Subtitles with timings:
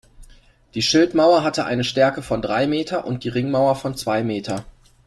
[0.73, 4.65] Die Schildmauer hatte eine Stärke von drei Meter und die Ringmauer von zwei Meter.